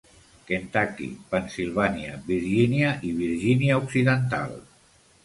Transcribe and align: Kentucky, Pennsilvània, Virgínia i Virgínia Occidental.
Kentucky, 0.51 1.09
Pennsilvània, 1.33 2.15
Virgínia 2.31 2.95
i 3.11 3.13
Virgínia 3.19 3.77
Occidental. 3.83 4.57